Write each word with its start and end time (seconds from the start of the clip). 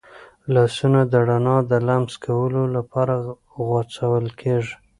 لاسونه 0.53 1.01
د 1.11 1.13
رڼا 1.29 1.57
د 1.71 1.73
لمس 1.87 2.13
کولو 2.25 2.63
لپاره 2.75 3.13
غځول 3.67 4.27
کېږي. 4.41 4.75